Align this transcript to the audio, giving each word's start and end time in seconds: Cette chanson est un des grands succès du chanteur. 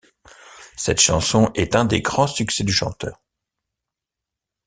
Cette 0.77 0.99
chanson 0.99 1.51
est 1.53 1.75
un 1.75 1.85
des 1.85 2.01
grands 2.01 2.25
succès 2.25 2.63
du 2.63 2.73
chanteur. 2.73 3.23